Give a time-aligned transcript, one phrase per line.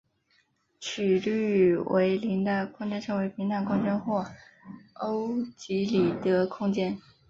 [0.79, 4.25] 曲率为零的空间称为平坦空间或
[4.95, 6.99] 欧几里得空间。